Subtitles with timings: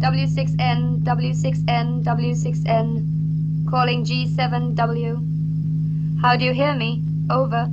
[0.00, 3.68] W6N, W6N, W6N.
[3.68, 5.20] Calling G7W.
[6.22, 7.02] How do you hear me?
[7.28, 7.68] Over.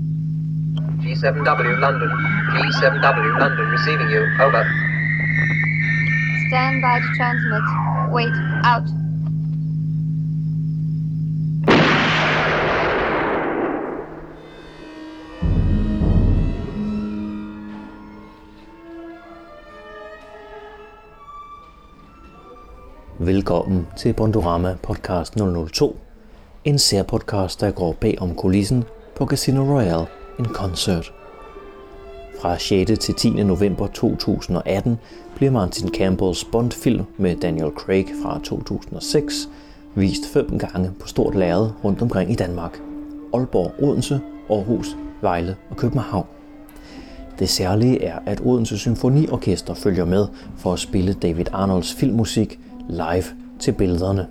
[1.00, 2.10] G7W London.
[2.52, 4.28] G7W London receiving you.
[4.42, 4.64] Over.
[6.48, 7.64] Stand by to transmit.
[8.12, 8.34] Wait,
[8.64, 8.88] out.
[23.28, 25.36] Velkommen til Bondorama Podcast
[25.72, 25.98] 002,
[26.64, 28.84] en særpodcast, der går bag om kulissen
[29.16, 30.08] på Casino Royale,
[30.40, 31.14] en koncert.
[32.42, 32.92] Fra 6.
[33.00, 33.30] til 10.
[33.30, 34.98] november 2018
[35.36, 39.50] bliver Martin Campbells Bond-film med Daniel Craig fra 2006
[39.96, 42.80] vist fem gange på stort lærred rundt omkring i Danmark.
[43.34, 46.26] Aalborg, Odense, Aarhus, Vejle og København.
[47.40, 52.60] Det særlige er, at Odense Symfoniorkester følger med for at spille David Arnolds filmmusik
[52.90, 53.24] live
[53.60, 54.28] til billederne.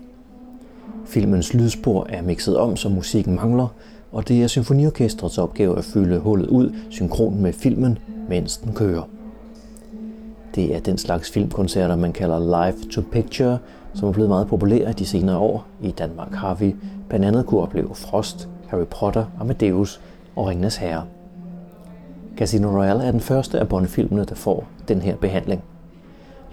[1.06, 3.68] Filmens lydspor er mixet om, så musikken mangler,
[4.12, 9.02] og det er symfoniorkestrets opgave at fylde hullet ud synkron med filmen, mens den kører.
[10.54, 13.58] Det er den slags filmkoncerter, man kalder live to picture,
[13.94, 15.66] som er blevet meget populære de senere år.
[15.82, 16.76] I Danmark har vi
[17.08, 20.00] blandt andet kunne opleve Frost, Harry Potter, Amadeus
[20.36, 21.04] og Ringnes Herre.
[22.36, 25.62] Casino Royale er den første af Bond-filmene, der får den her behandling.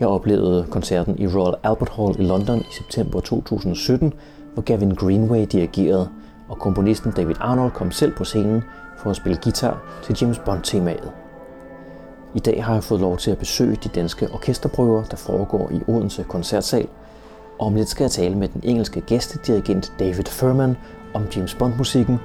[0.03, 4.13] Jeg oplevede koncerten i Royal Albert Hall i London i september 2017,
[4.53, 6.09] hvor Gavin Greenway dirigerede,
[6.49, 8.63] og komponisten David Arnold kom selv på scenen
[8.97, 11.11] for at spille guitar til James Bond-temaet.
[12.35, 15.91] I dag har jeg fået lov til at besøge de danske orkesterprøver, der foregår i
[15.91, 16.87] Odense Koncertsal,
[17.59, 20.77] og om lidt skal jeg tale med den engelske gæstedirigent David Furman
[21.13, 22.19] om James Bond-musikken,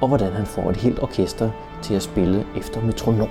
[0.00, 1.50] og hvordan han får et helt orkester
[1.82, 3.28] til at spille efter metronom.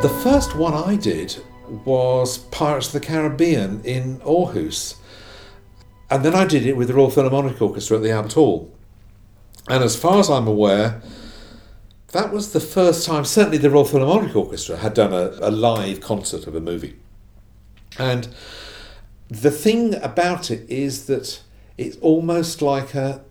[0.00, 1.42] The first one I did
[1.84, 4.94] was Pirates of the Caribbean in Aarhus.
[6.08, 8.72] And then I did it with the Royal Philharmonic Orchestra at the Albert Hall.
[9.68, 11.02] And as far as I'm aware,
[12.12, 16.00] that was the first time, certainly the Royal Philharmonic Orchestra had done a, a live
[16.00, 16.94] concert of a movie.
[17.98, 18.28] And
[19.26, 21.42] the thing about it is that
[21.76, 23.24] it's almost like a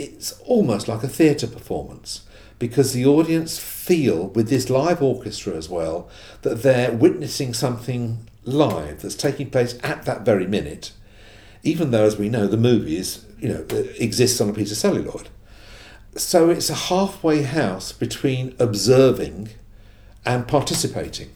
[0.00, 2.22] it's almost like a theatre performance
[2.62, 6.08] because the audience feel with this live orchestra as well
[6.42, 10.92] that they're witnessing something live that's taking place at that very minute
[11.62, 13.66] even though as we know the movie is you know
[13.98, 15.28] exists on a piece of celluloid.
[16.14, 19.50] So it's a halfway house between observing
[20.24, 21.30] and participating.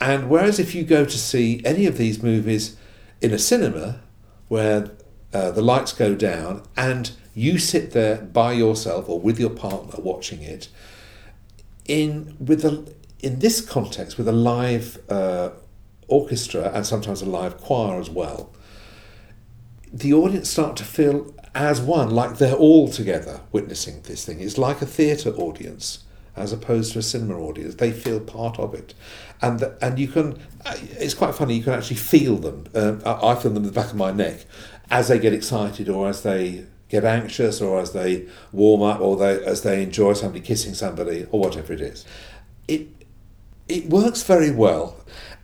[0.00, 2.76] And whereas if you go to see any of these movies
[3.20, 4.00] in a cinema
[4.46, 4.92] where
[5.34, 9.94] uh, the lights go down and you sit there by yourself or with your partner
[10.02, 10.68] watching it.
[11.86, 15.50] In with a in this context with a live uh,
[16.06, 18.52] orchestra and sometimes a live choir as well
[19.92, 24.40] the audience start to feel as one like they're all together witnessing this thing.
[24.40, 26.04] It's like a theatre audience
[26.36, 27.74] as opposed to a cinema audience.
[27.76, 28.94] They feel part of it.
[29.42, 33.34] And the, and you can it's quite funny you can actually feel them uh, I
[33.34, 34.44] feel them in the back of my neck
[34.90, 39.16] as they get excited or as they get anxious or as they warm up or
[39.16, 42.04] they, as they enjoy somebody kissing somebody or whatever it is.
[42.66, 42.88] It,
[43.68, 44.96] it works very well.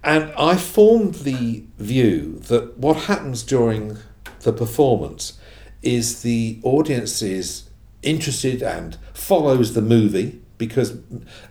[0.02, 3.98] And I formed the view that what happens during
[4.40, 5.38] the performance
[5.82, 7.68] is the audience is
[8.02, 10.98] interested and follows the movie because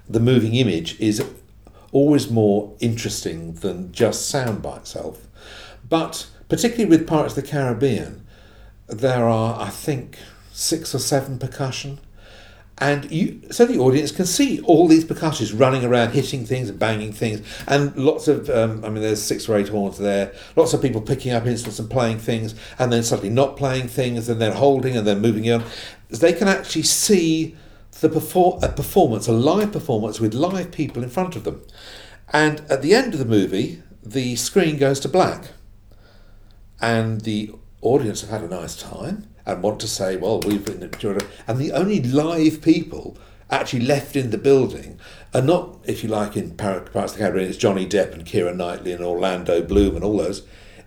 [0.07, 1.23] the moving image is
[1.91, 5.27] always more interesting than just sound by itself.
[5.87, 8.22] But particularly with Pirates of the Caribbean,
[8.99, 10.17] there are, I think,
[10.51, 11.99] six or seven percussion.
[12.79, 16.79] And you, so the audience can see all these percussionists running around, hitting things and
[16.79, 20.73] banging things, and lots of, um, I mean, there's six or eight horns there, lots
[20.73, 24.41] of people picking up instruments and playing things, and then suddenly not playing things, and
[24.41, 25.63] then holding, and then moving on.
[26.09, 27.55] They can actually see
[28.01, 31.61] the perform- a performance, a live performance with live people in front of them.
[32.33, 35.51] And at the end of the movie, the screen goes to black
[36.81, 40.81] and the audience have had a nice time and want to say, well, we've been
[40.81, 41.27] enjoyed.
[41.47, 43.17] And the only live people
[43.49, 44.99] actually left in the building
[45.33, 48.55] are not, if you like, in Pirates of the Caribbean, it's Johnny Depp and Keira
[48.55, 50.43] Knightley and Orlando Bloom and all those.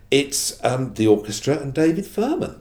[0.09, 2.59] It's um, the orchestra and David Firman.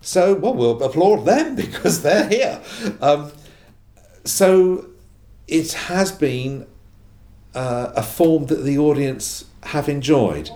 [0.00, 2.60] So, well, we'll applaud them because they're here.
[3.00, 3.32] Um,
[4.24, 4.86] so,
[5.46, 6.66] it has been
[7.54, 10.50] uh, a form that the audience have enjoyed.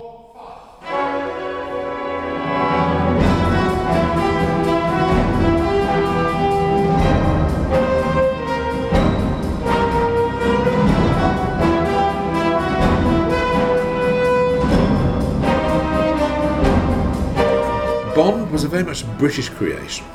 [18.53, 20.05] Was a very much British creation.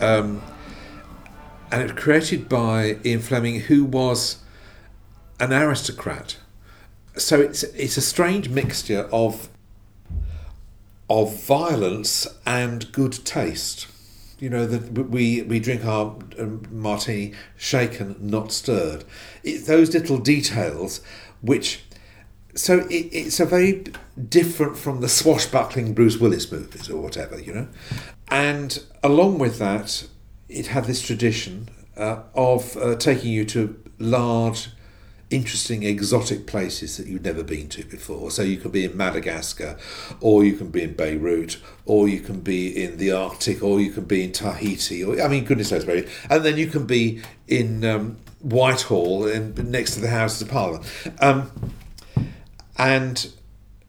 [0.00, 0.42] Um,
[1.70, 4.38] and it was created by Ian Fleming, who was
[5.38, 6.38] an aristocrat.
[7.18, 9.50] So it's it's a strange mixture of
[11.10, 13.86] of violence and good taste.
[14.38, 19.04] You know that we we drink our um, martini shaken, not stirred.
[19.44, 21.02] It's those little details
[21.42, 21.84] which.
[22.54, 23.84] So it, it's a very
[24.28, 27.68] different from the swashbuckling Bruce Willis movies or whatever, you know.
[28.28, 30.06] And along with that,
[30.48, 34.68] it had this tradition uh, of uh, taking you to large,
[35.30, 38.30] interesting, exotic places that you've never been to before.
[38.30, 39.78] So you can be in Madagascar,
[40.20, 43.90] or you can be in Beirut, or you can be in the Arctic, or you
[43.90, 46.04] can be in Tahiti, or I mean, goodness knows where.
[46.28, 50.86] And then you can be in um, Whitehall, and next to the Houses of Parliament.
[51.20, 51.50] Um,
[52.76, 53.32] and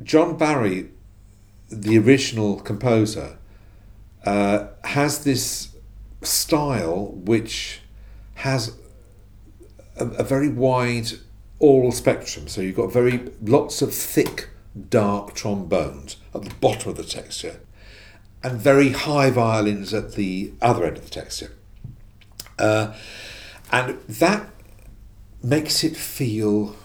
[0.01, 0.89] John Barry,
[1.69, 3.37] the original composer,
[4.25, 5.69] uh, has this
[6.21, 7.81] style which
[8.35, 8.75] has
[9.97, 11.11] a, a, very wide
[11.59, 12.47] aural spectrum.
[12.47, 14.49] So you've got very lots of thick,
[14.89, 17.59] dark trombones at the bottom of the texture,
[18.41, 21.51] and very high violins at the other end of the texture.
[22.57, 22.93] Uh,
[23.71, 24.49] and that
[25.41, 26.75] makes it feel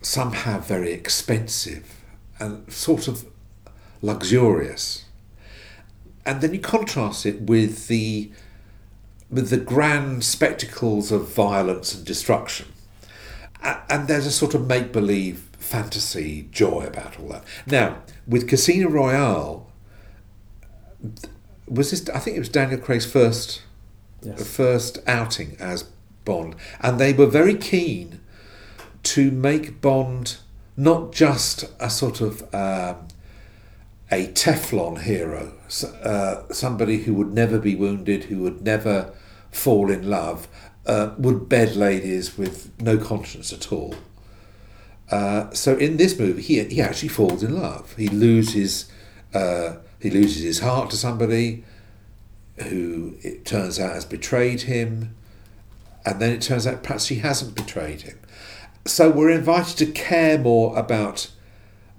[0.00, 2.02] somehow very expensive
[2.38, 3.26] and sort of
[4.02, 5.04] luxurious.
[6.24, 8.30] And then you contrast it with the
[9.30, 12.66] with the grand spectacles of violence and destruction.
[13.62, 17.44] And there's a sort of make believe fantasy joy about all that.
[17.66, 19.70] Now, with Casino Royale,
[21.66, 22.08] was this?
[22.10, 23.62] I think it was Daniel Craig's first
[24.22, 24.56] yes.
[24.56, 25.84] first outing as
[26.24, 28.20] Bond, and they were very keen
[29.04, 30.38] to make Bond
[30.76, 33.08] not just a sort of um,
[34.10, 35.52] a Teflon hero,
[36.02, 39.12] uh, somebody who would never be wounded, who would never
[39.50, 40.48] fall in love,
[40.86, 43.94] uh, would bed ladies with no conscience at all.
[45.10, 47.94] Uh, so in this movie, he he actually falls in love.
[47.96, 48.90] He loses
[49.34, 51.64] uh, he loses his heart to somebody
[52.68, 55.14] who it turns out has betrayed him,
[56.04, 58.18] and then it turns out perhaps she hasn't betrayed him.
[58.88, 61.30] So we're invited to care more about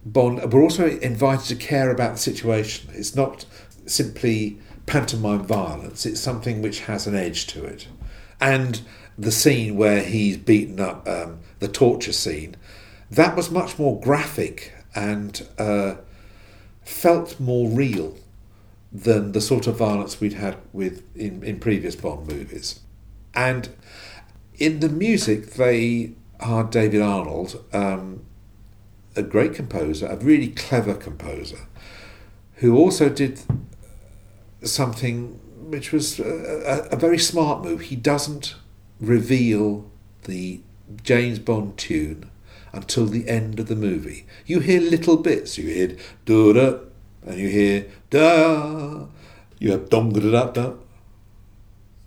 [0.03, 0.51] Bond.
[0.51, 2.89] We're also invited to care about the situation.
[2.94, 3.45] It's not
[3.86, 4.57] simply
[4.88, 6.07] pantomime violence.
[6.07, 7.88] It's something which has an edge to it.
[8.41, 8.81] And
[9.19, 12.56] the scene where he's beaten up, um, the torture scene,
[13.12, 15.95] that was much more graphic and uh,
[16.81, 18.18] felt more real
[18.91, 22.79] than the sort of violence we'd had with in, in previous Bond movies.
[23.36, 23.69] And
[24.58, 28.25] in the music, they hired David Arnold, um,
[29.15, 31.67] a great composer, a really clever composer,
[32.55, 33.41] who also did
[34.63, 37.81] something which was a, a, very smart move.
[37.81, 38.55] He doesn't
[39.00, 39.89] reveal
[40.24, 40.62] the
[41.03, 42.29] James Bond tune
[42.74, 44.25] until the end of the movie.
[44.46, 45.58] You hear little bits.
[45.58, 46.79] You hear da da,
[47.25, 49.05] and you hear da.
[49.60, 50.74] You have dum da da da.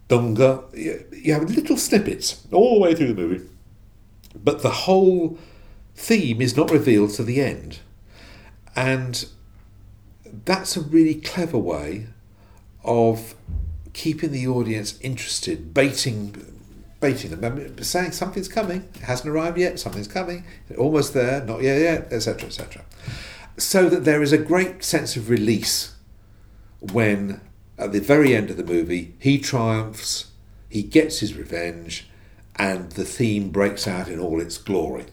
[0.08, 3.48] You have little snippets all the way through the movie,
[4.34, 5.38] but the whole
[5.94, 7.80] theme is not revealed to the end,
[8.74, 9.26] and
[10.44, 12.06] that's a really clever way
[12.84, 13.34] of
[13.92, 16.52] keeping the audience interested, baiting
[17.02, 20.44] baiting them, saying something's coming, it hasn't arrived yet, something's coming,
[20.78, 22.84] almost there, not yet yet, etc., etc.
[23.58, 25.96] So that there is a great sense of release
[26.80, 27.40] when,
[27.76, 30.30] at the very end of the movie, he triumphs,
[30.68, 32.08] he gets his revenge,
[32.56, 35.06] and the theme breaks out in all its glory.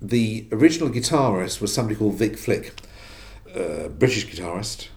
[0.00, 2.74] The original guitarist was somebody called Vic Flick,
[3.54, 4.88] a British guitarist,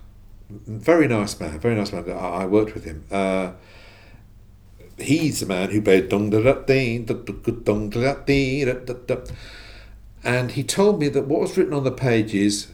[0.50, 2.10] very nice man, very nice man.
[2.12, 3.05] I, worked with him.
[3.12, 3.51] Uh,
[4.98, 9.17] he's the man who played dong dong da
[10.24, 12.67] and he told me that what was written on the page is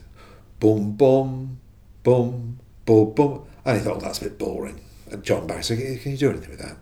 [0.60, 1.60] boom boom
[2.04, 3.44] boom, boom, boom.
[3.64, 4.80] And he thought, oh, that's a bit boring.
[5.10, 6.76] And John Barry said, can you do anything with that?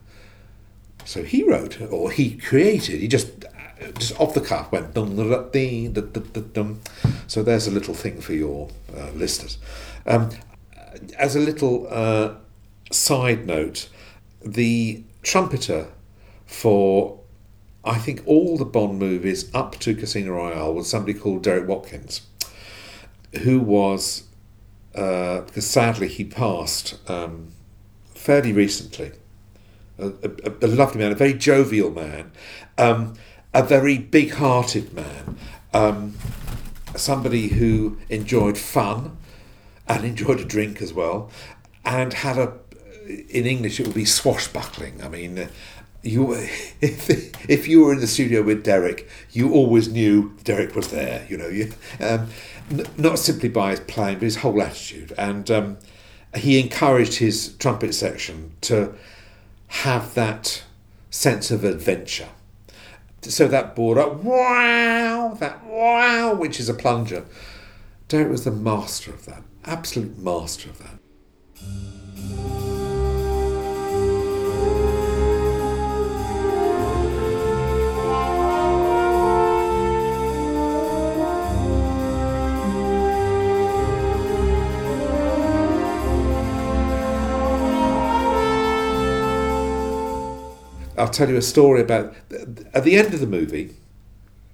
[1.04, 3.44] So he wrote, or he created, he just
[3.99, 6.80] just off the cuff went dum da da da dum.
[7.26, 9.59] So there's a little thing for your uh, listeners.
[10.06, 10.30] Um,
[11.18, 12.35] as a little uh,
[12.90, 13.88] side note,
[14.44, 15.88] the trumpeter
[16.47, 17.21] for
[17.85, 22.23] I think all the Bond movies up to Casino Royale was somebody called Derek Watkins,
[23.42, 24.25] who was
[24.94, 27.49] uh, because sadly he passed um,
[28.14, 29.12] fairly recently.
[29.99, 32.32] A, a, a, lovely man, a very jovial man,
[32.78, 33.14] um,
[33.52, 35.37] a very big-hearted man,
[35.75, 36.14] um,
[36.96, 39.16] somebody who enjoyed fun
[39.87, 41.30] and enjoyed a drink as well,
[41.84, 42.54] and had a
[43.06, 45.02] in English it would be swashbuckling.
[45.02, 45.49] I mean,
[46.02, 46.32] you
[46.80, 47.11] if,
[47.49, 51.26] if you were in the studio with Derek, you always knew Derek was there.
[51.28, 52.28] You know, you, um,
[52.70, 55.12] n- not simply by his playing, but his whole attitude.
[55.18, 55.78] And um,
[56.34, 58.94] he encouraged his trumpet section to
[59.81, 60.62] have that
[61.09, 62.29] sense of adventure.
[63.23, 67.25] So that board up, wow, that wow, which is a plunger.
[68.09, 72.62] Derek was the master of that, absolute master of that.
[90.96, 92.14] I'll tell you a story about
[92.75, 93.75] at the end of the movie,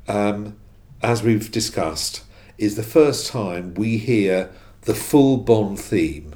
[0.06, 0.56] um,
[1.02, 2.22] as we've discussed,
[2.58, 4.50] is the first time we hear
[4.82, 6.34] the full Bond theme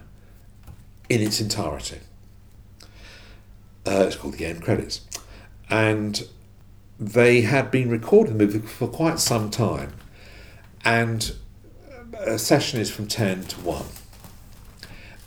[1.08, 2.00] in its entirety.
[3.86, 5.02] Uh, it's called the end credits,
[5.70, 6.28] and
[6.98, 9.92] they had been recording the movie for quite some time,
[10.84, 11.34] and
[12.18, 13.86] a session is from ten to one,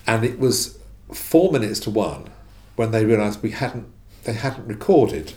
[0.06, 0.80] and it was
[1.14, 2.30] four minutes to one
[2.76, 3.88] when they realised we hadn't
[4.26, 5.34] they hadn't recorded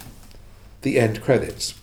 [0.82, 1.74] the end credits.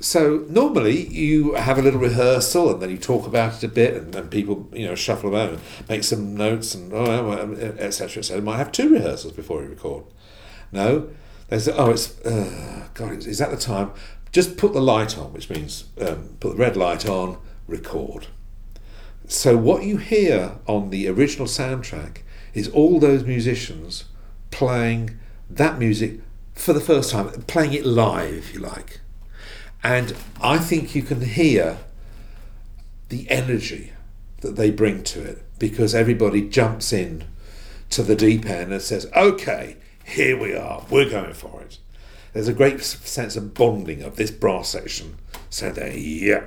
[0.00, 3.94] So normally you have a little rehearsal and then you talk about it a bit
[3.94, 7.32] and, and people you know shuffle about and make some notes and oh,
[7.78, 8.40] etc etc.
[8.40, 10.04] Might have two rehearsals before you record.
[10.72, 11.10] No,
[11.48, 13.92] there's oh it's uh, God is that the time?
[14.32, 17.36] Just put the light on, which means um, put the red light on,
[17.66, 18.28] record.
[19.26, 22.18] So what you hear on the original soundtrack
[22.54, 24.04] is all those musicians
[24.50, 25.18] playing
[25.50, 26.20] that music
[26.54, 29.00] for the first time, playing it live, if you like.
[29.82, 31.78] And I think you can hear
[33.08, 33.92] the energy
[34.42, 37.24] that they bring to it because everybody jumps in
[37.90, 41.78] to the deep end and says, okay, here we are, we're going for it.
[42.32, 45.16] There's a great sense of bonding of this brass section.
[45.48, 46.44] So they, yeah,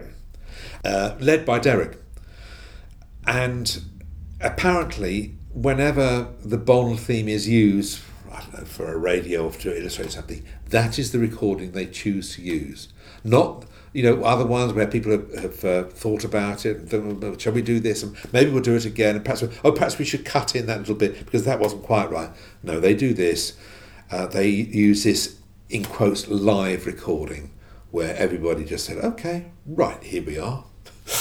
[0.85, 1.97] uh, led by Derek.
[3.27, 3.83] And
[4.39, 7.99] apparently, whenever the Bond theme is used
[8.53, 12.41] know, for a radio or to illustrate something, that is the recording they choose to
[12.41, 12.89] use.
[13.23, 17.61] Not, you know, other ones where people have, have uh, thought about it shall we
[17.61, 18.03] do this?
[18.03, 19.15] And maybe we'll do it again.
[19.15, 22.09] And perhaps, oh, perhaps we should cut in that little bit because that wasn't quite
[22.09, 22.31] right.
[22.63, 23.57] No, they do this.
[24.11, 25.37] Uh, they use this,
[25.69, 27.51] in quotes, live recording
[27.91, 30.65] where everybody just said, okay, right, here we are.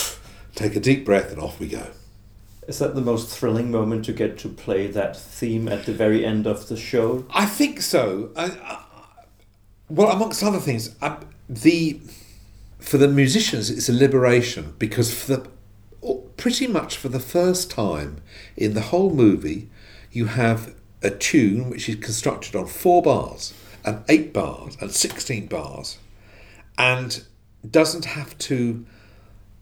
[0.54, 1.88] Take a deep breath and off we go.
[2.68, 6.24] Is that the most thrilling moment to get to play that theme at the very
[6.24, 7.26] end of the show?
[7.30, 8.30] I think so.
[9.88, 10.94] Well, amongst other things,
[11.48, 12.00] the
[12.78, 15.48] for the musicians, it's a liberation because for the
[16.02, 18.22] oh, pretty much for the first time
[18.56, 19.68] in the whole movie,
[20.10, 23.54] you have a tune which is constructed on four bars
[23.84, 25.98] and eight bars and sixteen bars,
[26.78, 27.24] and
[27.68, 28.86] doesn't have to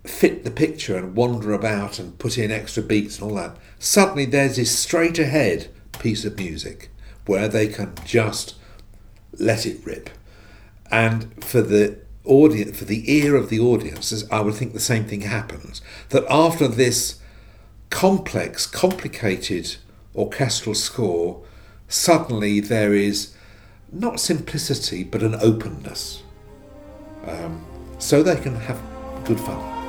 [0.05, 4.25] fit the picture and wander about and put in extra beats and all that, suddenly
[4.25, 6.91] there's this straight ahead piece of music
[7.27, 8.55] where they can just
[9.39, 10.11] let it rip.
[10.91, 15.05] And for the audience, for the ear of the audiences, I would think the same
[15.05, 15.81] thing happens.
[16.09, 17.21] That after this
[17.91, 19.77] complex, complicated
[20.15, 21.43] orchestral score,
[21.89, 23.35] suddenly there is
[23.93, 26.23] not simplicity but an openness.
[27.27, 27.65] Um,
[27.99, 28.81] so they can have
[29.25, 29.80] good fun.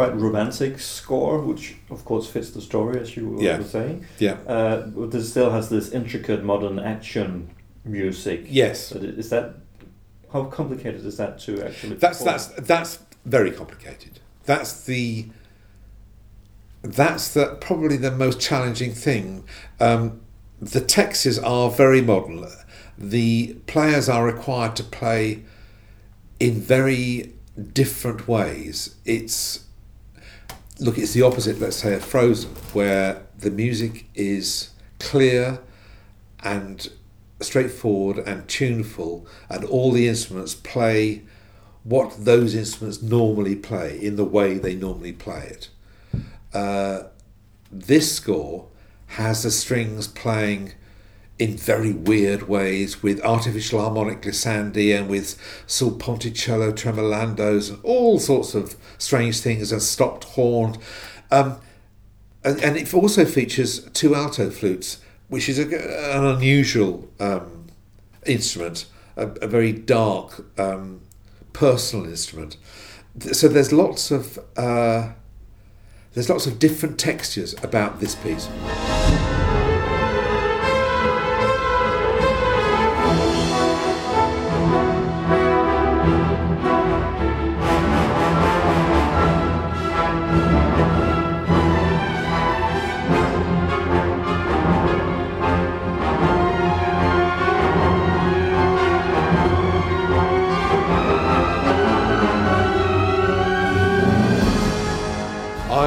[0.00, 3.62] Quite romantic score, which of course fits the story, as you were Yeah.
[3.62, 4.06] saying.
[4.18, 4.36] Yeah.
[4.46, 7.50] Uh, but it still has this intricate modern action
[7.84, 8.40] music.
[8.48, 8.92] Yes.
[8.92, 9.56] But is that
[10.32, 11.96] how complicated is that to actually?
[11.96, 12.32] That's perform?
[12.32, 14.20] that's that's very complicated.
[14.46, 15.26] That's the
[16.82, 19.44] that's the probably the most challenging thing.
[19.80, 20.20] Um,
[20.74, 22.46] the texts are very modern.
[22.96, 25.42] The players are required to play
[26.38, 27.34] in very
[27.72, 28.94] different ways.
[29.04, 29.66] It's
[30.80, 31.60] look, it's the opposite.
[31.60, 35.60] Let's say of Frozen, where the music is clear
[36.42, 36.88] and
[37.40, 41.22] straightforward and tuneful, and all the instruments play
[41.84, 45.68] what those instruments normally play in the way they normally play it.
[46.52, 47.04] Uh,
[47.70, 48.66] this score
[49.06, 50.72] has the strings playing
[51.40, 58.18] in very weird ways with artificial harmonic glissandi and with sul ponticello tremolandos and all
[58.18, 60.76] sorts of strange things and stopped horn.
[61.30, 61.58] Um,
[62.44, 65.64] and, and it also features two alto flutes, which is a,
[66.14, 67.68] an unusual um,
[68.26, 68.84] instrument,
[69.16, 71.00] a, a very dark, um,
[71.54, 72.58] personal instrument.
[73.32, 75.12] So there's lots of uh,
[76.12, 78.48] there's lots of different textures about this piece.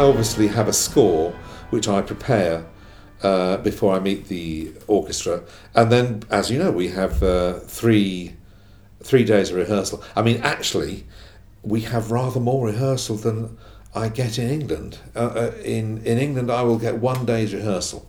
[0.03, 1.31] Obviously have a score
[1.69, 2.65] which I prepare
[3.23, 5.43] uh, before I meet the orchestra,
[5.73, 8.35] and then, as you know, we have uh, three
[9.01, 10.03] three days of rehearsal.
[10.15, 11.05] I mean, actually,
[11.61, 13.57] we have rather more rehearsal than
[13.95, 14.99] I get in England.
[15.15, 18.07] Uh, uh, in in England, I will get one day's rehearsal,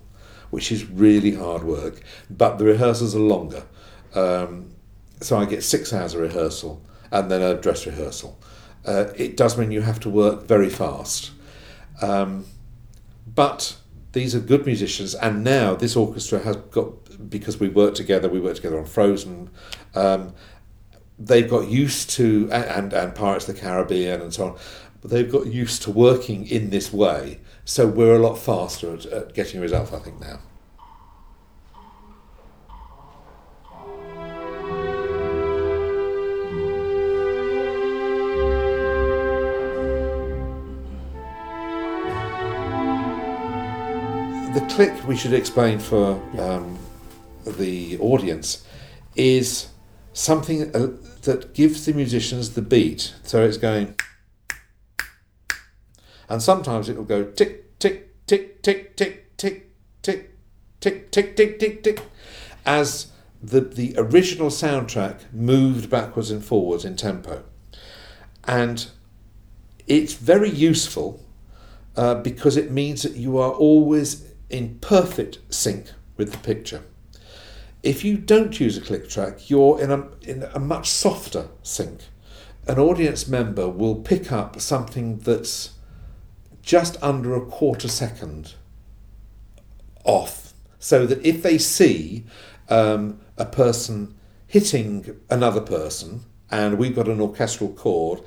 [0.50, 3.62] which is really hard work, but the rehearsals are longer.
[4.14, 4.70] Um,
[5.20, 8.38] so I get six hours of rehearsal and then a dress rehearsal.
[8.84, 11.30] Uh, it does mean you have to work very fast.
[12.00, 12.46] Um,
[13.26, 13.76] but
[14.12, 18.28] these are good musicians, and now this orchestra has got because we work together.
[18.28, 19.50] We work together on Frozen.
[19.94, 20.34] Um,
[21.18, 24.58] they've got used to and and Pirates of the Caribbean and so on.
[25.00, 29.06] But they've got used to working in this way, so we're a lot faster at,
[29.06, 29.92] at getting results.
[29.92, 30.40] I think now.
[44.54, 46.78] The click we should explain for um,
[47.44, 48.64] the audience
[49.16, 49.68] is
[50.12, 53.14] something uh, that gives the musicians the beat.
[53.24, 53.96] So it's going,
[56.28, 60.30] and sometimes it will go tick tick tick tick tick tick tick
[60.80, 62.00] tick tick tick tick tick,
[62.64, 63.08] as
[63.42, 67.42] the the original soundtrack moved backwards and forwards in tempo,
[68.44, 68.86] and
[69.88, 71.20] it's very useful
[71.96, 76.82] uh, because it means that you are always in perfect sync with the picture.
[77.82, 82.02] If you don't use a click track, you're in a, in a much softer sync.
[82.68, 85.72] An audience member will pick up something that's
[86.62, 88.54] just under a quarter second
[90.04, 92.24] off, so that if they see
[92.68, 94.14] um, a person
[94.46, 98.20] hitting another person and we've got an orchestral chord,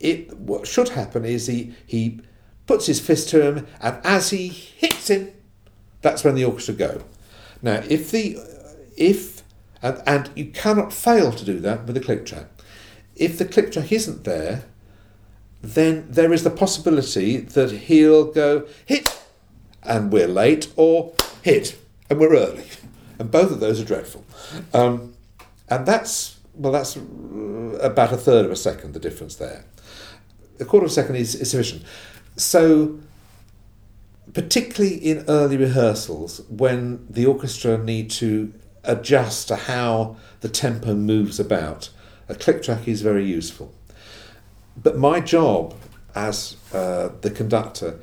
[0.00, 2.20] it what should happen is he he
[2.66, 5.32] puts his fist to him, and as he hits him,
[6.02, 7.02] that's when the orchestra go.
[7.62, 8.38] Now, if the
[8.96, 9.42] if
[9.82, 12.46] and, and you cannot fail to do that with the click track.
[13.16, 14.64] If the click track isn't there,
[15.62, 19.20] then there is the possibility that he'll go hit,
[19.82, 22.66] and we're late, or hit, and we're early,
[23.18, 24.24] and both of those are dreadful.
[24.72, 25.14] Um,
[25.68, 28.94] and that's well, that's about a third of a second.
[28.94, 29.64] The difference there.
[30.60, 31.84] A quarter of a second is, is sufficient.
[32.36, 32.98] So
[34.38, 41.40] particularly in early rehearsals when the orchestra need to adjust to how the tempo moves
[41.40, 41.90] about,
[42.28, 43.74] a click track is very useful.
[44.80, 45.74] But my job
[46.14, 47.98] as uh, the conductor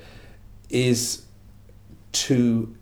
[0.70, 1.24] is
[2.12, 2.76] to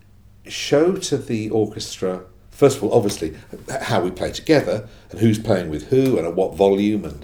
[0.47, 3.37] show to the orchestra, first of all, obviously,
[3.83, 7.23] how we play together and who's playing with who and at what volume, and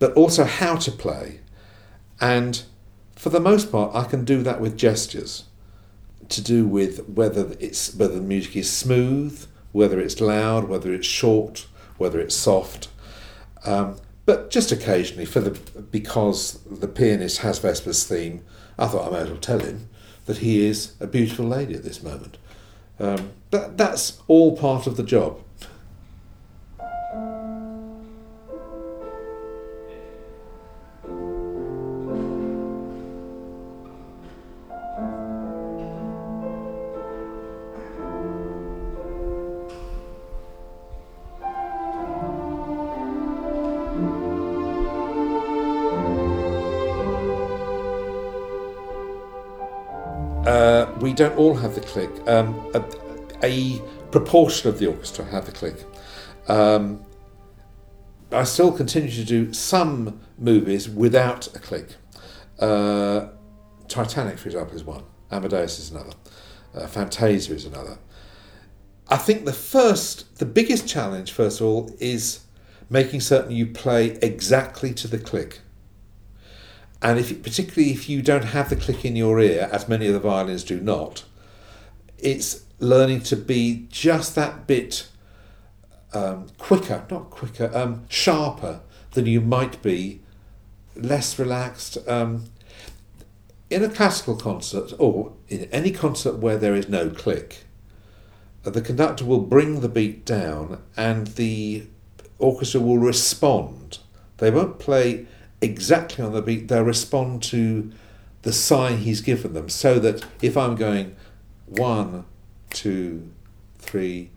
[0.00, 1.38] but also how to play.
[2.20, 2.60] And
[3.14, 5.44] for the most part, I can do that with gestures
[6.30, 11.06] to do with whether it's whether the music is smooth, whether it's loud, whether it's
[11.06, 11.66] short,
[11.98, 12.88] whether it's soft.
[13.64, 15.50] Um, But just occasionally, for the
[15.90, 18.42] because the pianist has Vesper's theme,
[18.78, 19.88] I thought I might as well tell him
[20.26, 22.36] that he is a beautiful lady at this moment.
[23.00, 25.40] Um, that's all part of the job.
[51.10, 52.08] We don't all have the click.
[52.28, 52.84] Um, a,
[53.42, 55.84] a proportion of the orchestra have the click.
[56.46, 57.04] Um,
[58.30, 61.96] I still continue to do some movies without a click.
[62.60, 63.30] Uh,
[63.88, 65.02] Titanic, for example, is one.
[65.32, 66.12] Amadeus is another.
[66.76, 67.98] Uh, Fantasia is another.
[69.08, 72.44] I think the first, the biggest challenge, first of all, is
[72.88, 75.58] making certain you play exactly to the click.
[77.02, 80.12] And if, particularly if you don't have the click in your ear, as many of
[80.12, 81.24] the violins do not,
[82.18, 85.08] it's learning to be just that bit
[86.12, 88.80] um, quicker, not quicker, um, sharper
[89.12, 90.20] than you might be,
[90.94, 91.96] less relaxed.
[92.06, 92.46] Um,
[93.70, 97.64] in a classical concert, or in any concert where there is no click,
[98.64, 101.86] uh, the conductor will bring the beat down and the
[102.38, 103.98] orchestra will respond.
[104.38, 105.26] They won't play
[105.60, 107.92] exactly on the beat, they'll respond to
[108.42, 109.68] the sign he's given them.
[109.68, 111.16] So that if I'm going
[111.66, 112.24] one,
[112.70, 113.30] two,
[113.78, 114.30] three,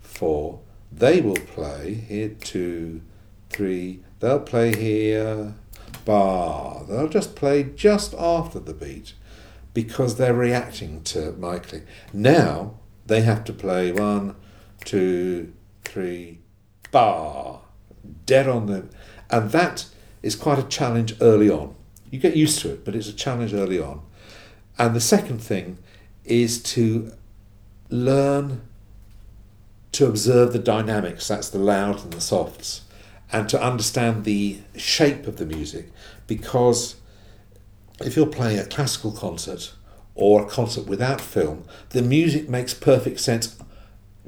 [0.00, 0.60] four,
[0.90, 3.02] they will play here two,
[3.50, 5.54] three, they'll play here
[6.04, 6.84] bar.
[6.84, 9.14] They'll just play just after the beat
[9.72, 11.86] because they're reacting to my click.
[12.12, 12.74] Now
[13.06, 14.36] they have to play one,
[14.84, 15.52] two,
[15.84, 16.38] three,
[16.90, 17.60] bar,
[18.26, 18.86] dead on the,
[19.30, 19.86] and that
[20.24, 21.74] is quite a challenge early on.
[22.10, 24.00] You get used to it, but it's a challenge early on.
[24.78, 25.78] And the second thing
[26.24, 27.12] is to
[27.90, 28.62] learn
[29.92, 32.82] to observe the dynamics, that's the loud and the softs,
[33.30, 35.90] and to understand the shape of the music
[36.26, 36.96] because
[38.00, 39.72] if you're playing a classical concert
[40.14, 43.56] or a concert without film, the music makes perfect sense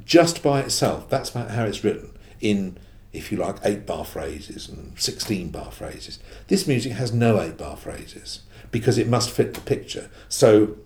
[0.05, 1.09] just by itself.
[1.09, 2.79] That's how it's written in,
[3.13, 6.19] if you like, eight bar phrases and 16 bar phrases.
[6.49, 8.41] This music has no eight bar phrases
[8.71, 10.11] because it must fit the picture.
[10.29, 10.77] So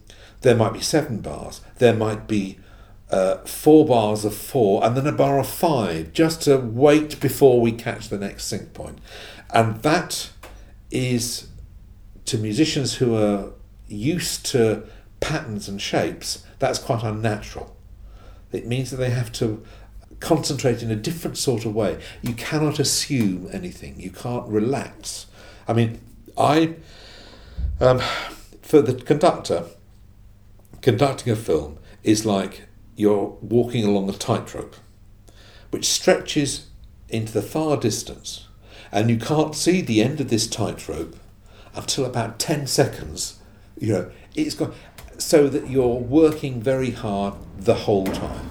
[0.43, 2.59] there might be seven bars, there might be
[3.11, 7.61] uh, four bars of four, and then a bar of five, just to wait before
[7.61, 8.99] we catch the next sync point.
[9.53, 10.31] And that
[10.91, 11.49] is
[12.27, 13.51] to musicians who are
[13.89, 14.85] used to
[15.19, 17.77] patterns and shapes, that's quite unnatural.
[18.53, 19.65] It means that they have to
[20.21, 22.01] concentrate in a different sort of way.
[22.23, 25.27] You cannot assume anything, you can't relax.
[25.67, 26.01] I mean,
[26.39, 26.77] I,
[27.81, 28.01] um,
[28.63, 29.65] for the conductor,
[30.83, 32.63] conducting a film is like
[32.97, 34.77] you're walking along a tightrope,
[35.71, 36.67] which stretches
[37.09, 38.47] into the far distance,
[38.93, 41.17] and you can't see the end of this tightrope
[41.75, 43.39] until about 10 seconds.
[43.79, 44.73] You know, it's got
[45.19, 48.50] so that you're working very hard the whole time.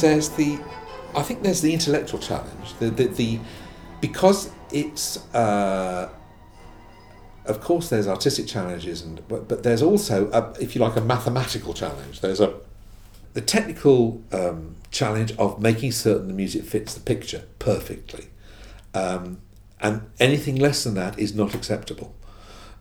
[0.00, 0.58] There's the,
[1.14, 2.74] I think there's the intellectual challenge.
[2.78, 3.40] The the, the
[4.00, 6.08] because it's, uh,
[7.44, 11.00] of course, there's artistic challenges, and but, but there's also, a, if you like, a
[11.00, 12.20] mathematical challenge.
[12.20, 12.54] There's a
[13.34, 18.28] the technical um, challenge of making certain the music fits the picture perfectly,
[18.94, 19.40] um,
[19.80, 22.14] and anything less than that is not acceptable.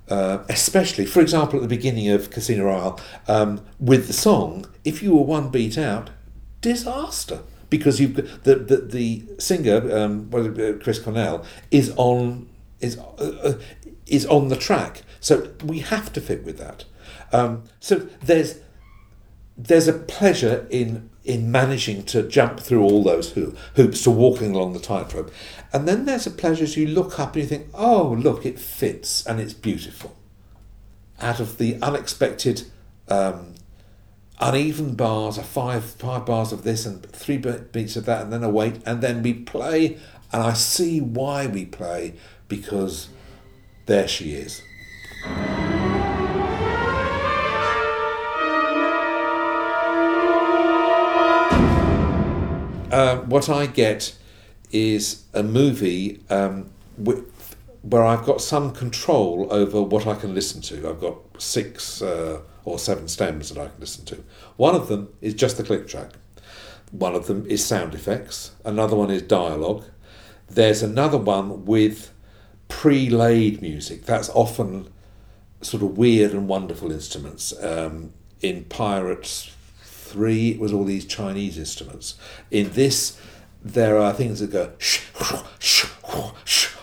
[0.09, 5.03] Uh, especially, for example, at the beginning of Casino Royale, um, with the song, if
[5.03, 6.11] you were one beat out,
[6.61, 10.29] disaster because you the the, the singer um,
[10.81, 13.53] Chris Cornell is on is uh, uh,
[14.05, 16.85] is on the track, so we have to fit with that.
[17.31, 18.59] Um, so there's
[19.57, 24.73] there's a pleasure in in managing to jump through all those hoops to walking along
[24.73, 25.31] the tightrope,
[25.73, 28.59] and then there's a pleasure as you look up and you think, oh look, it
[28.59, 30.15] fits and it's beautiful.
[31.19, 32.63] Out of the unexpected
[33.09, 33.55] um,
[34.39, 38.43] uneven bars, a five five bars of this and three beats of that, and then
[38.43, 39.97] a wait, and then we play,
[40.31, 42.13] and I see why we play
[42.47, 43.09] because
[43.85, 44.61] there she is.
[52.89, 54.15] Uh, what I get
[54.71, 60.61] is a movie um, with, where I've got some control over what I can listen
[60.63, 60.89] to.
[60.89, 64.23] I've got six uh, or seven stems that I can listen to.
[64.57, 66.11] One of them is just the click track.
[66.91, 68.51] One of them is sound effects.
[68.65, 69.85] Another one is dialogue.
[70.49, 72.13] There's another one with
[72.67, 74.05] pre-laid music.
[74.05, 74.89] That's often
[75.61, 77.53] sort of weird and wonderful instruments.
[77.63, 79.49] Um, in Pirates
[79.81, 82.15] Three, it was all these Chinese instruments.
[82.51, 83.19] In this,
[83.63, 85.01] there are things that go shh,
[85.59, 85.85] shh,
[86.43, 86.75] shh,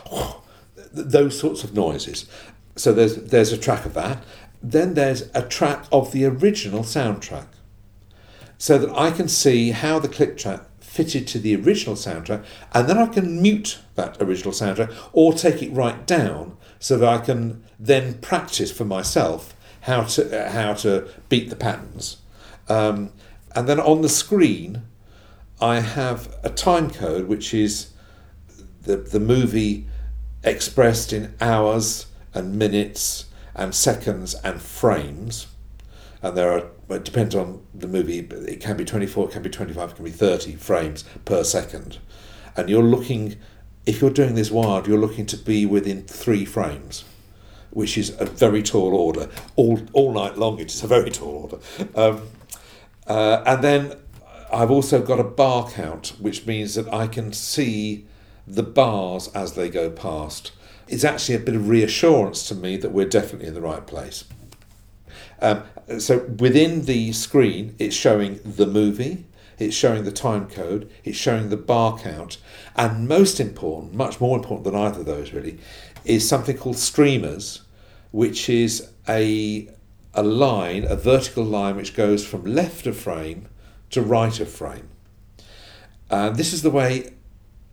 [0.92, 2.26] those sorts of noises.
[2.76, 4.22] So there's there's a track of that.
[4.66, 7.48] Then there's a track of the original soundtrack,
[8.56, 12.88] so that I can see how the click track fitted to the original soundtrack, and
[12.88, 17.18] then I can mute that original soundtrack or take it right down so that I
[17.18, 22.16] can then practice for myself how to how to beat the patterns.
[22.66, 23.12] Um,
[23.54, 24.84] and then on the screen,
[25.60, 27.90] I have a time code which is
[28.80, 29.88] the the movie
[30.42, 35.46] expressed in hours and minutes and seconds and frames.
[36.22, 38.18] And there are it depends on the movie.
[38.18, 41.04] It can be twenty four, it can be twenty five, it can be thirty frames
[41.24, 41.98] per second,
[42.56, 43.36] and you're looking.
[43.86, 47.04] If you're doing this wild, you're looking to be within three frames
[47.74, 49.28] which is a very tall order.
[49.56, 51.58] All all night long, it is a very tall order.
[51.94, 52.28] Um,
[53.06, 53.98] uh, and then
[54.52, 58.06] I've also got a bar count, which means that I can see
[58.46, 60.52] the bars as they go past.
[60.88, 64.24] It's actually a bit of reassurance to me that we're definitely in the right place.
[65.40, 65.64] Um,
[65.98, 69.26] so within the screen, it's showing the movie,
[69.58, 72.38] it's showing the time code, it's showing the bar count,
[72.76, 75.58] and most important, much more important than either of those really,
[76.04, 77.62] is something called streamers,
[78.10, 79.68] which is a
[80.16, 83.48] a line, a vertical line which goes from left of frame
[83.90, 84.88] to right of frame.
[86.08, 87.14] And this is the way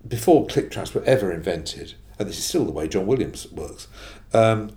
[0.08, 3.88] before click tracks were ever invented, and this is still the way John Williams works.
[4.34, 4.72] Um,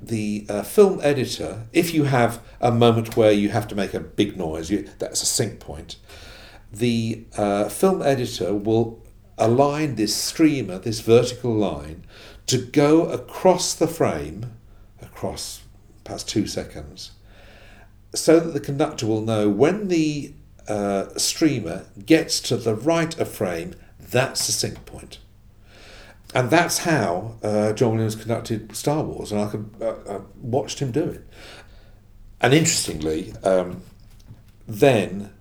[0.00, 4.00] the uh, film editor, if you have a moment where you have to make a
[4.00, 5.96] big noise, you, that's a sync point.
[6.72, 9.02] The uh, film editor will
[9.38, 12.04] align this streamer, this vertical line,
[12.46, 14.52] to go across the frame,
[15.00, 15.62] across
[16.04, 17.12] perhaps two seconds,
[18.14, 20.34] so that the conductor will know when the
[20.68, 25.18] uh, streamer gets to the right of frame, that's the sync point.
[26.34, 30.80] And that's how uh, John Williams conducted Star Wars, and I, could, uh, I watched
[30.80, 31.24] him do it.
[32.40, 33.82] And interestingly, um,
[34.66, 35.32] then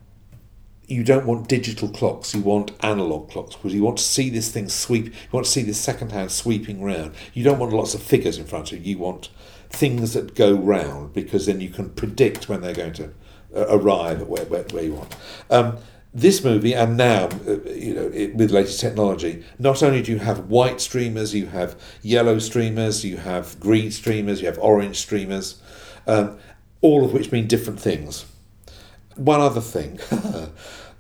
[0.88, 4.52] you don't want digital clocks, you want analog clocks because you want to see this
[4.52, 7.16] thing sweep, you want to see this second hand sweeping round.
[7.34, 9.30] You don't want lots of figures in front of you, you want
[9.70, 13.14] things that go round because then you can predict when they're going to
[13.56, 15.16] uh, arrive at where, where, where you want.
[15.50, 15.78] Um,
[16.14, 20.20] this movie, and now, uh, you know, it, with latest technology, not only do you
[20.20, 25.60] have white streamers, you have yellow streamers, you have green streamers, you have orange streamers,
[26.06, 26.38] um,
[26.82, 28.26] all of which mean different things.
[29.16, 30.00] One other thing,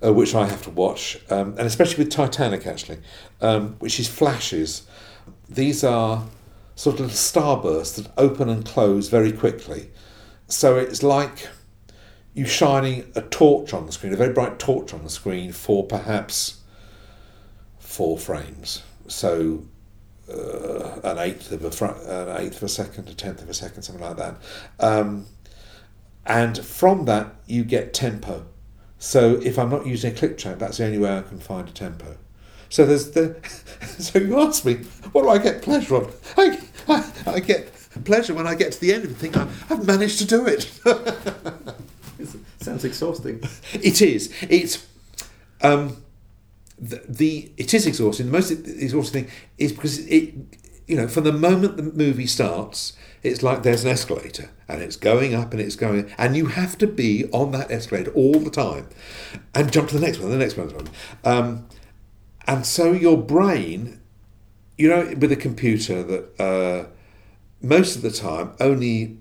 [0.04, 2.99] uh, which I have to watch, um, and especially with Titanic actually,
[3.41, 4.88] um, which is flashes.
[5.47, 6.26] These are
[6.76, 9.91] sort of starbursts that open and close very quickly.
[10.47, 11.47] So it's like
[12.33, 15.85] you shining a torch on the screen, a very bright torch on the screen for
[15.85, 16.61] perhaps
[17.79, 18.81] four frames.
[19.07, 19.65] So
[20.29, 23.53] uh, an eighth of a fr- an eighth of a second, a tenth of a
[23.53, 24.35] second, something like that.
[24.79, 25.27] Um,
[26.25, 28.45] and from that you get tempo.
[28.97, 31.67] So if I'm not using a click track, that's the only way I can find
[31.67, 32.17] a tempo.
[32.69, 33.35] So there's the.
[33.99, 34.75] So you ask me,
[35.11, 36.11] what do I get pleasure on?
[36.35, 37.71] I, I, I get
[38.05, 39.17] pleasure when I get to the end of it.
[39.17, 40.71] Think I've managed to do it.
[42.63, 43.41] Sounds exhausting.
[43.73, 44.34] It is.
[44.49, 44.88] It's
[45.62, 46.04] um,
[46.80, 48.28] the, the it is exhausting.
[48.28, 50.34] The most exhausting thing is because it,
[50.88, 54.95] you know, from the moment the movie starts, it's like there's an escalator and it's
[54.95, 58.49] going up and it's going, and you have to be on that escalator all the
[58.49, 58.88] time,
[59.56, 60.88] and jump to the next one, the next one.
[61.23, 61.67] Um,
[62.47, 64.02] and so your brain,
[64.78, 66.89] you know, with a computer that uh,
[67.62, 69.17] most of the time only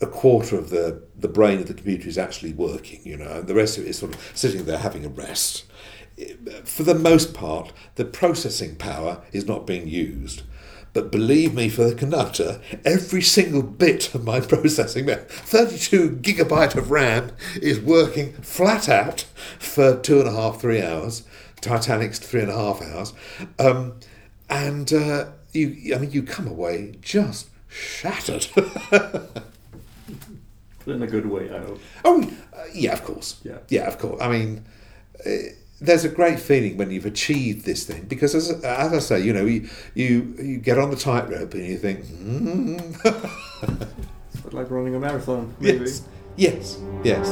[0.00, 3.46] a quarter of the, the brain of the computer is actually working, you know, and
[3.46, 5.64] the rest of it is sort of sitting there having a rest.
[6.64, 10.42] For the most part, the processing power is not being used.
[10.92, 16.90] But believe me, for the conductor, every single bit of my processing, 32 gigabyte of
[16.90, 19.26] RAM, is working flat out
[19.58, 21.24] for two and a half, three hours.
[21.60, 23.12] Titanic's three and a half hours.
[23.58, 24.00] Um,
[24.48, 28.46] and uh, you, I mean, you come away just shattered.
[30.86, 31.80] In a good way, I hope.
[32.04, 32.22] Oh,
[32.52, 33.40] uh, yeah, of course.
[33.44, 33.58] Yeah.
[33.68, 34.20] yeah, of course.
[34.20, 34.64] I mean,
[35.24, 35.30] uh,
[35.80, 39.32] there's a great feeling when you've achieved this thing because, as, as I say, you
[39.32, 42.76] know, you you, you get on the tightrope and you think, hmm.
[44.44, 45.86] It's like running a marathon, maybe.
[46.36, 47.26] yes, yes, yes.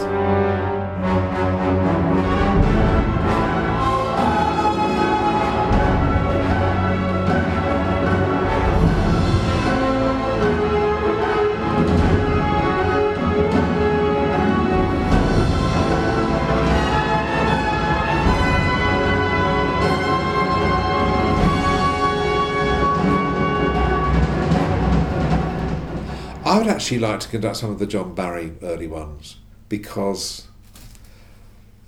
[26.54, 29.38] I would actually like to conduct some of the John Barry early ones
[29.68, 30.46] because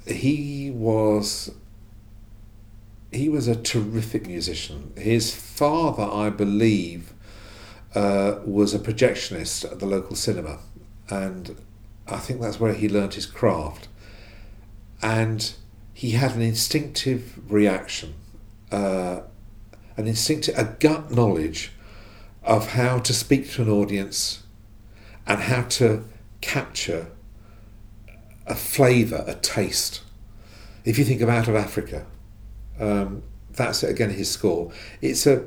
[0.05, 1.53] he was
[3.13, 4.93] he was a terrific musician.
[4.97, 7.13] His father, I believe,
[7.95, 10.59] uh, was a projectionist at the local cinema,
[11.09, 11.57] and
[12.09, 13.87] I think that's where he learnt his craft.
[15.01, 15.49] And
[15.95, 18.15] he had an instinctive reaction,
[18.73, 19.21] uh,
[19.97, 21.71] an instinctive, a gut knowledge
[22.43, 24.43] of how to speak to an audience
[25.27, 26.05] and how to
[26.41, 27.09] capture
[28.47, 30.03] a flavour, a taste.
[30.85, 32.07] If you think of Out of Africa,
[32.79, 34.73] um, that's again his score.
[35.01, 35.45] It's a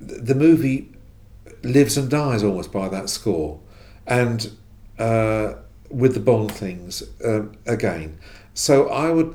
[0.00, 0.92] the movie
[1.62, 3.60] lives and dies almost by that score,
[4.06, 4.50] and
[4.98, 5.54] uh,
[5.88, 8.18] with the Bond things um, again.
[8.54, 9.34] So I would,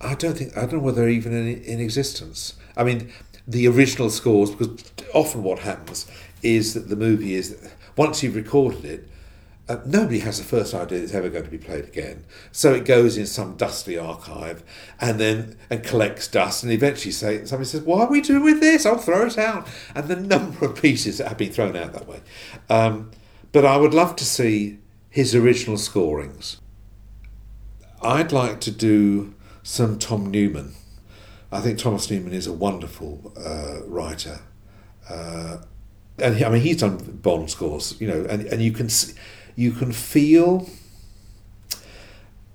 [0.00, 2.54] I don't think I don't know whether they're even in, in existence.
[2.76, 3.10] I mean,
[3.46, 6.10] the original scores because often what happens
[6.42, 9.06] is that the movie is once you've recorded it,
[9.68, 12.24] uh, nobody has the first idea it's ever going to be played again.
[12.50, 14.62] So it goes in some dusty archive
[14.98, 18.60] and then and collects dust and eventually say somebody says, What are we doing with
[18.60, 18.86] this?
[18.86, 19.68] I'll throw it out.
[19.94, 22.20] And the number of pieces that have been thrown out that way.
[22.70, 23.10] Um,
[23.52, 24.78] but I would love to see
[25.10, 26.58] his original scorings.
[28.00, 30.72] I'd like to do some Tom Newman.
[31.52, 34.40] I think Thomas Newman is a wonderful uh, writer.
[35.06, 35.58] Uh,
[36.20, 38.88] and he, I mean, he's done Bond scores, you know, and, and you can
[39.56, 40.68] you can feel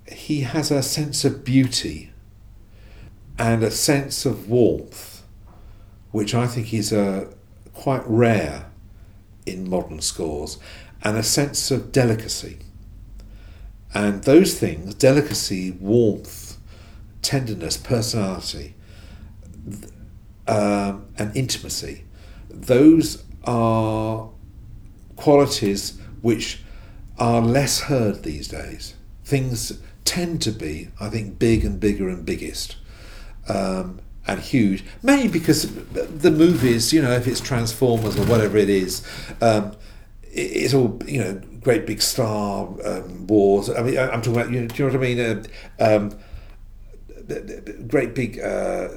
[0.08, 2.12] he has a sense of beauty
[3.38, 5.24] and a sense of warmth,
[6.12, 7.28] which I think is uh,
[7.74, 8.72] quite rare
[9.46, 10.58] in modern scores,
[11.04, 12.60] and a sense of delicacy.
[13.94, 16.58] And those things, delicacy, warmth,
[17.22, 18.76] tenderness, personality,
[20.48, 22.04] um, and intimacy,
[22.50, 24.30] those are
[25.16, 26.62] qualities which
[27.18, 28.96] are less heard these days.
[29.24, 32.78] Things tend to be, I think, big and bigger and biggest.
[33.48, 38.70] Um, and huge, mainly because the movies, you know, if it's Transformers or whatever it
[38.70, 39.06] is,
[39.40, 39.76] um,
[40.24, 43.70] it's all you know, great big star um, wars.
[43.70, 45.48] I mean, I'm talking about, you know, do you know what I mean?
[45.80, 46.20] Uh, um,
[47.88, 48.90] great big uh,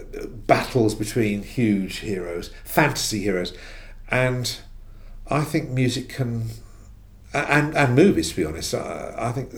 [0.46, 3.52] battles between huge heroes, fantasy heroes,
[4.10, 4.58] and
[5.30, 6.50] I think music can,
[7.32, 9.52] and and movies to be honest, I, I think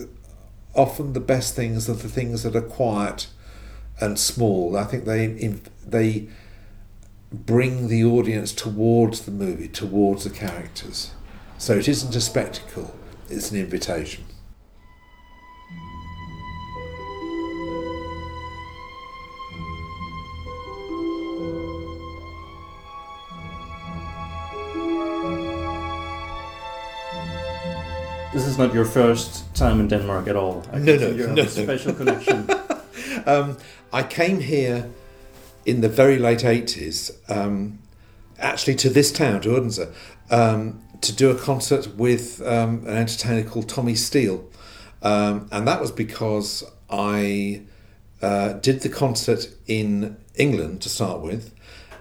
[0.73, 3.27] often the best things are the things that are quiet
[3.99, 4.77] and small.
[4.77, 5.27] I think they
[5.85, 6.27] they
[7.31, 11.11] bring the audience towards the movie, towards the characters.
[11.57, 12.95] So it isn't a spectacle;
[13.29, 14.25] it's an invitation.
[28.61, 30.63] Not your first time in Denmark at all.
[30.71, 31.51] I No, no, you have no, a no.
[31.51, 32.47] special connection.
[33.25, 33.57] Um,
[33.93, 34.89] I came here
[35.65, 37.77] in the very late 80s, um,
[38.39, 39.85] actually to this town, to Odense,
[40.31, 44.43] um, to do a concert with um, an entertainer called Tommy Steele.
[45.03, 47.61] Um, and that was because I
[48.23, 51.53] uh, did the concert in England to start with,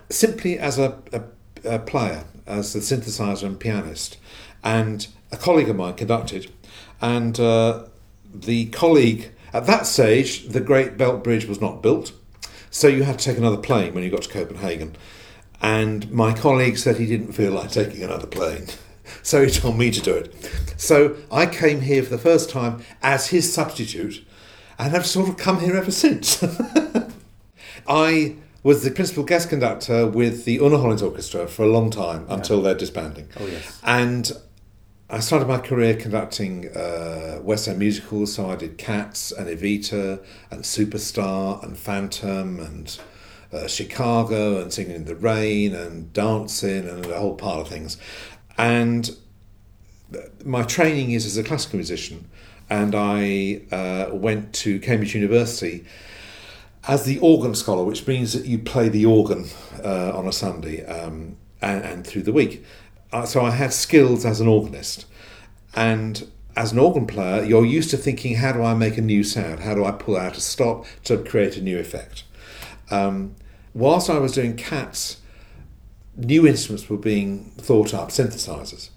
[0.09, 1.23] simply as a, a,
[1.69, 4.17] a player, as a synthesizer and pianist.
[4.63, 6.51] And a colleague of mine conducted,
[7.01, 7.85] and uh,
[8.33, 12.13] the colleague at that stage, the Great Belt Bridge was not built,
[12.71, 14.97] so you had to take another plane when you got to Copenhagen.
[15.63, 18.67] And my colleague said he didn't feel like taking another plane,
[19.23, 20.35] so he told me to do it.
[20.77, 24.25] So I came here for the first time as his substitute,
[24.79, 26.43] and have sort of come here ever since.
[27.87, 32.27] I was the principal guest conductor with the Una Hollins Orchestra for a long time
[32.29, 33.29] until their disbanding.
[33.39, 33.81] Oh, yes.
[33.83, 34.33] And
[35.13, 40.23] I started my career conducting uh, West End musicals, so I did Cats and Evita
[40.53, 42.97] and Superstar and Phantom and
[43.53, 47.97] uh, Chicago and Singing in the Rain and Dancing and a whole pile of things.
[48.57, 49.11] And
[50.45, 52.31] my training is as a classical musician,
[52.69, 55.85] and I uh, went to Cambridge University
[56.87, 59.47] as the organ scholar, which means that you play the organ
[59.85, 62.65] uh, on a Sunday um, and, and through the week.
[63.13, 65.07] Uh, so I had skills as an organist,
[65.75, 69.25] and as an organ player, you're used to thinking, how do I make a new
[69.25, 69.61] sound?
[69.61, 72.25] How do I pull out a stop to create a new effect?
[72.91, 73.37] Um,
[73.75, 75.21] whilst I was doing cats,
[76.17, 78.91] new instruments were being thought up, synthesizers.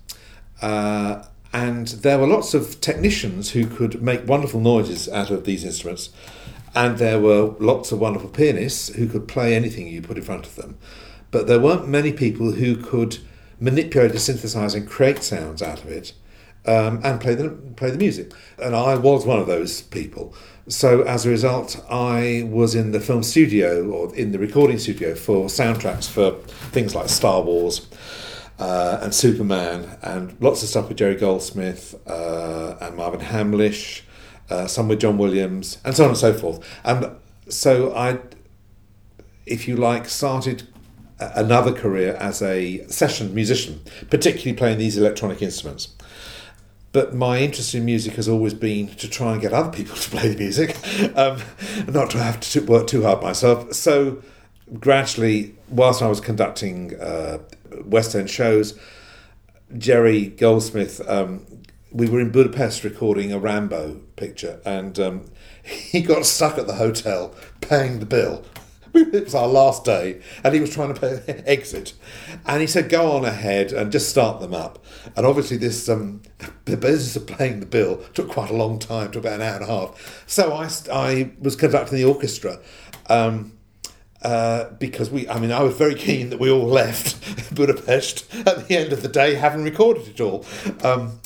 [0.61, 5.64] Uh, and there were lots of technicians who could make wonderful noises out of these
[5.64, 6.09] instruments.
[6.76, 10.47] And there were lots of wonderful pianists who could play anything you put in front
[10.47, 10.78] of them.
[11.30, 13.20] But there weren't many people who could
[13.64, 16.11] manipulate a synthesizer and create sounds out of it
[16.66, 18.34] um, and play the, play the music.
[18.61, 20.36] And I was one of those people.
[20.68, 25.16] So as a result, I was in the film studio or in the recording studio
[25.16, 26.32] for soundtracks for
[26.72, 27.88] things like Star Wars
[28.59, 34.01] uh, and Superman and lots of stuff with Jerry Goldsmith uh, and Marvin Hamlisch,
[34.49, 36.66] uh, some with John Williams, and so on and so forth.
[36.84, 37.16] And
[37.47, 38.20] so I,
[39.45, 40.68] if you like, started
[41.20, 45.89] another career as a session musician, particularly playing these electronic instruments.
[46.91, 50.09] But my interest in music has always been to try and get other people to
[50.09, 50.78] play the music,
[51.18, 51.41] um,
[51.88, 53.74] not to have to work too hard myself.
[53.74, 54.22] So
[54.80, 57.39] gradually, whilst I was conducting uh,
[57.84, 58.80] West End shows,
[59.78, 61.45] Jerry Goldsmith, um,
[61.91, 65.26] we were in Budapest recording a Rambo picture, and um,
[65.64, 68.43] he got stuck at the hotel paying the bill.
[69.14, 71.94] It was our last day, and he was trying to pay, exit,
[72.46, 74.84] and he said, "Go on ahead and just start them up."
[75.16, 76.22] And obviously, this um,
[76.66, 79.56] the business of paying the bill took quite a long time, to about an hour
[79.56, 80.24] and a half.
[80.28, 82.60] So I, I was conducting the orchestra.
[83.10, 83.54] Um,
[84.22, 88.68] uh, because we, I mean, I was very keen that we all left Budapest at
[88.68, 90.46] the end of the day, having recorded it all.
[90.82, 91.20] Um,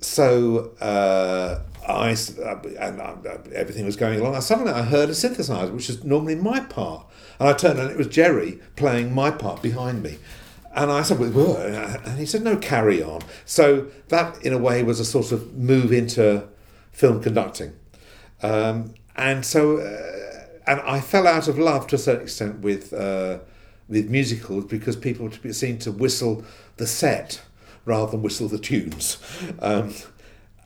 [0.00, 4.34] so uh, I uh, and uh, everything was going along.
[4.34, 7.06] And suddenly I heard a synthesizer, which is normally my part,
[7.38, 10.18] and I turned and it was Jerry playing my part behind me.
[10.74, 13.20] And I said, well, and he said, no, carry on.
[13.44, 16.48] So that, in a way, was a sort of move into
[16.90, 17.74] film conducting.
[18.42, 22.92] Um, and so, uh, and I fell out of love to a certain extent with
[22.92, 23.38] uh,
[23.88, 26.44] with musicals because people seemed to whistle
[26.76, 27.42] the set
[27.84, 29.18] rather than whistle the tunes,
[29.60, 29.92] um,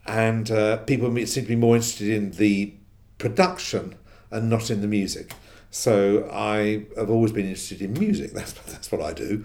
[0.08, 2.72] and uh, people seem to be more interested in the
[3.18, 3.94] production
[4.30, 5.32] and not in the music.
[5.70, 8.32] So I have always been interested in music.
[8.38, 9.44] That's that's what I do.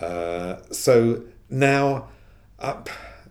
[0.00, 2.08] Uh, so now.
[2.58, 2.82] Uh,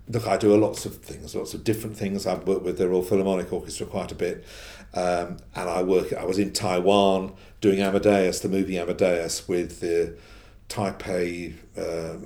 [0.10, 2.28] Look, I do lots of things, lots of different things.
[2.28, 4.44] I've worked with the Royal Philharmonic Orchestra quite a bit,
[4.94, 6.12] um, and I work.
[6.12, 7.32] I was in Taiwan
[7.62, 10.18] doing Amadeus, the movie Amadeus, with the
[10.68, 12.18] Taipei uh,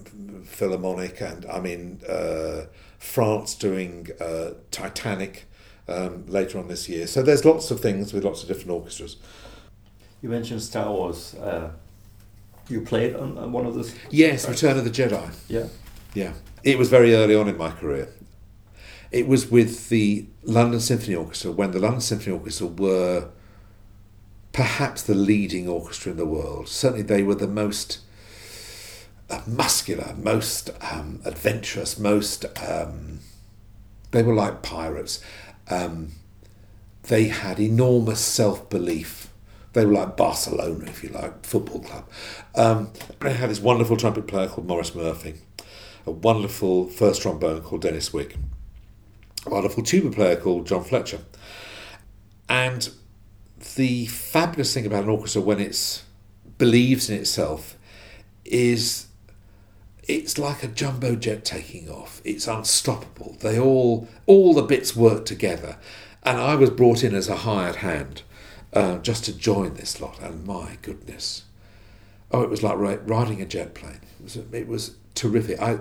[0.45, 2.01] Philharmonic, and I mean.
[2.09, 2.61] uh,
[2.97, 5.45] France doing uh, Titanic
[5.87, 7.07] um, later on this year.
[7.07, 9.17] So there's lots of things with lots of different orchestras.
[10.21, 11.35] You mentioned Star Wars.
[11.35, 11.71] Uh,
[12.69, 13.95] you played on, on one of those.
[14.09, 15.33] Yes, Return of the Jedi.
[15.47, 15.67] Yeah.
[16.13, 16.33] Yeah,
[16.63, 18.09] it was very early on in my career.
[19.11, 23.29] It was with the London Symphony Orchestra when the London Symphony Orchestra were
[24.51, 26.67] perhaps the leading orchestra in the world.
[26.67, 27.99] Certainly, they were the most
[29.45, 32.45] muscular, most um, adventurous, most.
[32.67, 33.19] Um,
[34.11, 35.21] they were like pirates.
[35.69, 36.13] Um,
[37.03, 39.31] they had enormous self belief.
[39.73, 42.09] They were like Barcelona, if you like, football club.
[42.55, 45.35] Um, they had this wonderful trumpet player called Maurice Murphy
[46.07, 48.37] a wonderful first trombone called Dennis Wick,
[49.45, 51.19] a wonderful tuba player called John Fletcher.
[52.47, 52.89] And
[53.75, 56.01] the fabulous thing about an orchestra when it
[56.57, 57.77] believes in itself
[58.45, 59.07] is
[60.07, 62.21] it's like a jumbo jet taking off.
[62.23, 63.37] It's unstoppable.
[63.39, 65.77] They all all the bits work together.
[66.23, 68.23] And I was brought in as a hired hand
[68.73, 70.21] uh, just to join this lot.
[70.21, 71.43] And my goodness,
[72.31, 74.01] oh, it was like riding a jet plane.
[74.19, 75.59] It was it was terrific.
[75.61, 75.79] I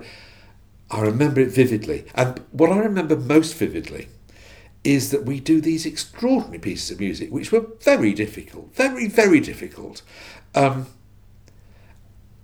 [0.91, 2.05] I remember it vividly.
[2.14, 4.09] And what I remember most vividly
[4.85, 9.41] is that we do these extraordinary pieces of music, which were very difficult, very, very
[9.41, 10.03] difficult.
[10.55, 10.87] Um,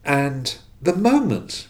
[0.05, 1.68] and the moment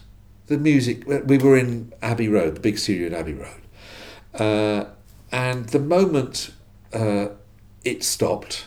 [0.53, 3.61] the music, we were in Abbey Road, the big studio in Abbey Road,
[4.35, 4.85] uh,
[5.31, 6.51] and the moment
[6.93, 7.27] uh,
[7.83, 8.65] it stopped,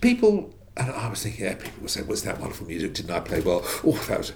[0.00, 2.94] people And I was thinking, yeah, people would say, "Was that wonderful music?
[2.94, 3.62] Didn't I play well?
[3.84, 4.32] Oh, that was."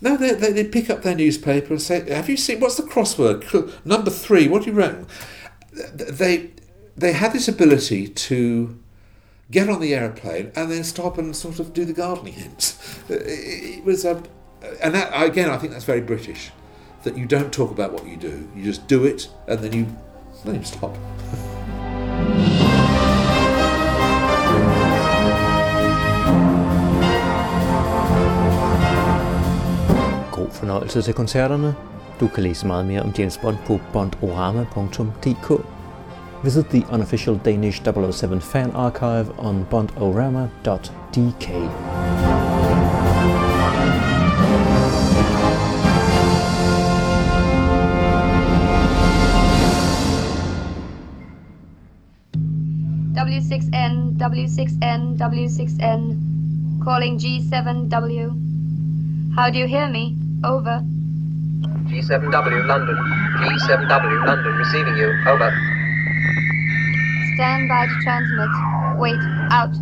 [0.00, 2.84] No, they, they, they'd pick up their newspaper and say, "Have you seen what's the
[2.84, 3.84] crossword?
[3.84, 4.46] Number three.
[4.48, 5.06] What do you reckon?"
[5.72, 6.50] They
[6.96, 8.78] they had this ability to
[9.50, 12.78] get on the aeroplane and then stop and sort of do the gardening hints.
[13.08, 14.22] It was a,
[14.62, 16.52] Uh, and that again, I think that's very British.
[17.04, 19.86] That you don't talk about what you do, you just do it, and then you
[20.44, 20.96] then you stop.
[30.32, 31.74] God fornøjelse til koncerterne.
[32.20, 35.64] Du kan læse meget mere om James Bond på bondorama.dk.
[36.44, 37.82] Visit the unofficial Danish
[38.12, 41.48] 007 fan archive on bondorama.dk.
[53.48, 56.84] W6N, W6N, W6N.
[56.84, 58.36] Calling G7W.
[59.34, 60.14] How do you hear me?
[60.44, 60.84] Over.
[61.88, 62.96] G7W London.
[63.40, 65.14] G7W London receiving you.
[65.26, 65.50] Over.
[67.36, 68.50] Stand by to transmit.
[69.00, 69.18] Wait.
[69.50, 69.74] Out.